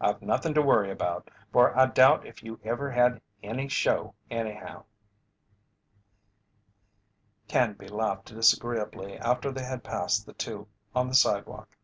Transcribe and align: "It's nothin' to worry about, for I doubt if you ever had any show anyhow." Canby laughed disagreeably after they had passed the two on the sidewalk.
"It's 0.00 0.22
nothin' 0.22 0.54
to 0.54 0.62
worry 0.62 0.92
about, 0.92 1.28
for 1.50 1.76
I 1.76 1.86
doubt 1.86 2.24
if 2.24 2.44
you 2.44 2.60
ever 2.62 2.88
had 2.88 3.20
any 3.42 3.66
show 3.66 4.14
anyhow." 4.30 4.84
Canby 7.48 7.88
laughed 7.88 8.26
disagreeably 8.26 9.18
after 9.18 9.50
they 9.50 9.64
had 9.64 9.82
passed 9.82 10.24
the 10.24 10.34
two 10.34 10.68
on 10.94 11.08
the 11.08 11.14
sidewalk. 11.16 11.76